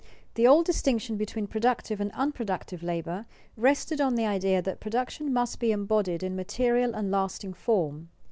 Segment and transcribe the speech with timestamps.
[0.33, 5.59] _The old distinction between productive and unproductive labor rested on the idea that production must
[5.59, 8.09] be embodied in material and lasting form.